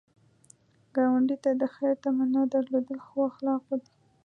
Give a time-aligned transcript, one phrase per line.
[0.95, 3.89] ګاونډي ته د خیر تمنا درلودل ښو اخلاق دي